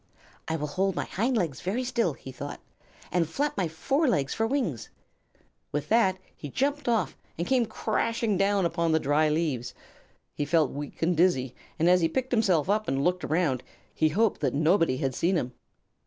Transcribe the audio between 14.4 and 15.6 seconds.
that nobody had seen him.